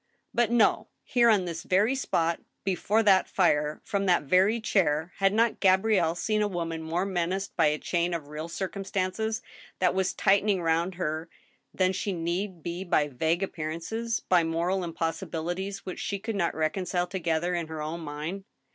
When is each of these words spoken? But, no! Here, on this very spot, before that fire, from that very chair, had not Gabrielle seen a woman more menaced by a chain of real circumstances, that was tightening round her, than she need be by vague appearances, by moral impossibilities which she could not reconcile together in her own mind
But, 0.33 0.49
no! 0.49 0.87
Here, 1.03 1.29
on 1.29 1.45
this 1.45 1.61
very 1.61 1.93
spot, 1.93 2.41
before 2.63 3.03
that 3.03 3.29
fire, 3.29 3.79
from 3.83 4.07
that 4.07 4.23
very 4.23 4.59
chair, 4.59 5.13
had 5.17 5.31
not 5.31 5.59
Gabrielle 5.59 6.15
seen 6.15 6.41
a 6.41 6.47
woman 6.47 6.81
more 6.81 7.05
menaced 7.05 7.55
by 7.55 7.67
a 7.67 7.77
chain 7.77 8.11
of 8.15 8.27
real 8.27 8.49
circumstances, 8.49 9.43
that 9.77 9.93
was 9.93 10.13
tightening 10.15 10.59
round 10.59 10.95
her, 10.95 11.29
than 11.71 11.93
she 11.93 12.13
need 12.13 12.63
be 12.63 12.83
by 12.83 13.09
vague 13.09 13.43
appearances, 13.43 14.21
by 14.21 14.43
moral 14.43 14.83
impossibilities 14.83 15.85
which 15.85 15.99
she 15.99 16.17
could 16.17 16.35
not 16.35 16.55
reconcile 16.55 17.05
together 17.05 17.53
in 17.53 17.67
her 17.67 17.79
own 17.83 17.99
mind 17.99 18.45